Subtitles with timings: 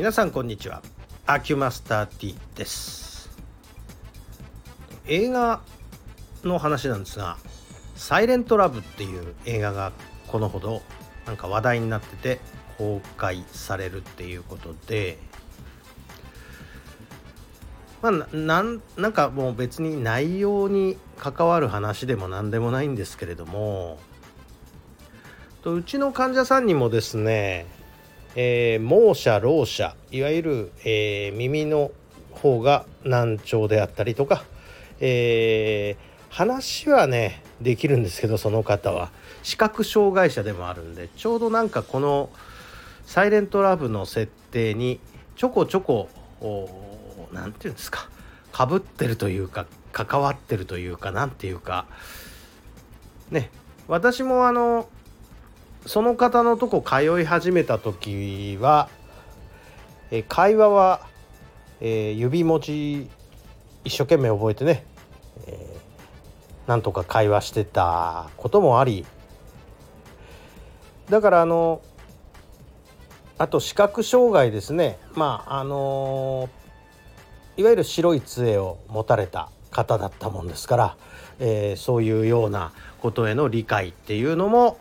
[0.00, 0.80] 皆さんこんにちは。
[1.26, 3.28] アキュマスター T です。
[5.06, 5.60] 映画
[6.42, 7.36] の話なんですが
[7.96, 9.92] 「サイレントラブ」っていう映画が
[10.26, 10.80] このほど
[11.26, 12.40] なんか話題になってて
[12.78, 15.18] 公開されるっていうことで
[18.00, 23.98] まあなんなんかもう別に内容に関わる話でも何でもないんですけれども
[25.60, 27.66] とうちの患者さんにもですね、
[28.36, 31.90] えー、盲者ろう者いわゆる、えー、耳の
[32.30, 34.44] 方が難聴であったりとか、
[35.00, 39.10] えー、話はねできるんですけどその方は。
[39.42, 42.30] 視覚障害者でもあるんでちょうどなんかこの
[43.06, 45.00] 「サイレントラブ」の設定に
[45.36, 46.08] ちょこちょこ
[47.32, 48.08] 何て言うんですか
[48.52, 51.86] かぶってるというか関わってるというか何ていうか
[53.30, 53.50] ね
[53.88, 54.88] 私もあの
[55.86, 58.88] その方のとこ通い始めた時は、
[60.10, 61.06] え会話は、
[61.80, 63.08] えー、指文字
[63.84, 64.84] 一生懸命覚えてね、
[65.46, 69.06] えー、なんとか会話してたこともあり
[71.08, 71.80] だからあの
[73.38, 74.98] あと視覚障害ですね。
[75.14, 76.50] まああの
[77.56, 80.96] いわゆる白い杖を持たれた方だったもんですから、
[81.38, 84.76] えー、そういうようなことへの理解っていうのも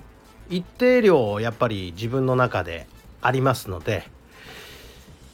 [0.49, 2.87] 一定量やっぱり自分の中で
[3.21, 4.07] ありますので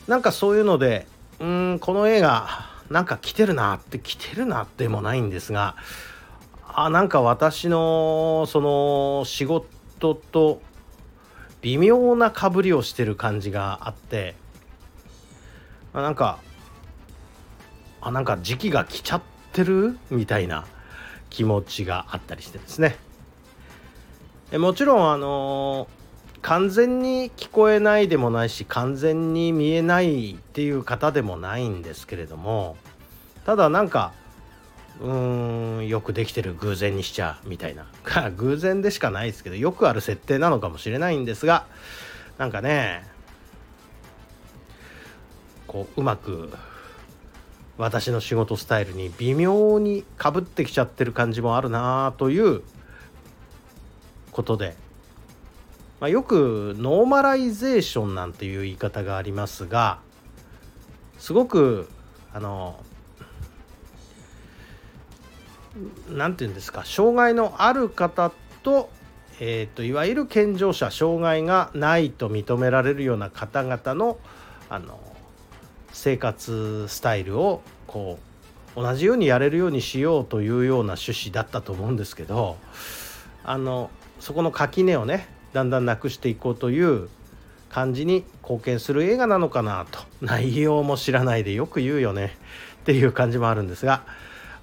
[0.07, 1.07] なんかそういうので
[1.39, 5.75] うんこの映画なんか来てるなって来てるなでもないんですが
[6.67, 10.61] あなんか私のその仕事と
[11.61, 14.35] 微妙なかぶりをしてる感じがあって
[15.93, 16.39] なんか
[18.01, 19.21] あなんか時期が来ちゃっ
[19.53, 20.65] てるみたいな
[21.29, 22.97] 気持ちがあったりしてですね。
[24.51, 25.87] もちろんあの
[26.41, 32.77] 完全に聞こえないでもないし完全に見えないっていう方でもないんですけれども
[33.45, 34.13] ただなんか
[35.01, 37.87] うーんよくできてる偶然にしちゃうみたいな。
[38.37, 41.65] 偶然でしかないですけどよくある設定なのかもしれないんですが
[42.37, 43.05] なんかね
[45.67, 46.51] こううまく
[47.77, 52.61] 私の仕事スタイルに微妙にかぶってきちゃってる感じもあるなという
[54.35, 54.75] ことで、
[56.01, 59.99] まあ、よくノーマライゼーションなんていう言い方がありますが
[61.17, 61.87] すごく
[62.33, 62.77] あの
[66.09, 68.89] 何て言うんですか障害のある方と,、
[69.39, 74.17] えーと、いわゆる健常者障害がないと認められるような方々の
[74.69, 74.99] あの
[75.93, 78.19] 生活スタイルをこ
[78.75, 82.57] う同じようにやれるようにしようというような趣旨だったと思うんですけど
[83.45, 87.09] あのそこの垣根をねだんだんなくしていこうという
[87.69, 92.35] 感じに貢献する映画なのかなと 内容も知らないでよく言うよね
[92.81, 94.03] っていう感じもあるんですが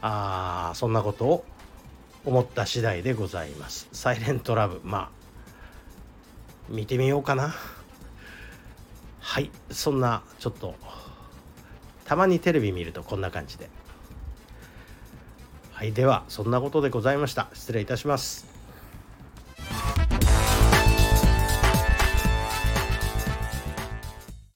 [0.00, 1.44] あそんなことを
[2.24, 3.88] 思った次第でございます。
[3.92, 5.10] サイレントラブまあ
[6.68, 7.54] 見てみようかな。
[9.20, 10.74] はいそんなちょっと
[12.04, 13.70] たまにテレビ見るとこんな感じで。
[15.72, 17.48] はいではそんなことでございました。
[17.54, 18.51] 失礼いたします。